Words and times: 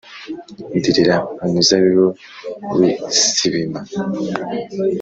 ndirira 0.77 1.15
umuzabibu 1.43 2.07
w’i 2.77 2.91
Sibima; 3.33 3.79